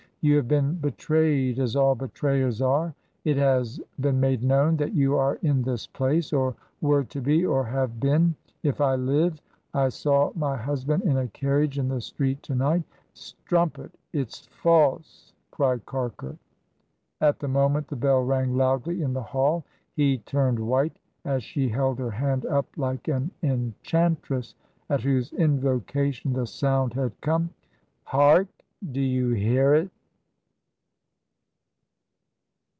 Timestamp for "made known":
4.19-4.77